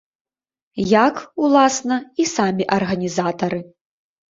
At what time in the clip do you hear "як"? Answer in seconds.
1.05-1.15